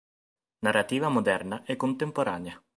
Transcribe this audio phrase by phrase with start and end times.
[0.65, 2.55] Narrativa moderna e contemporanea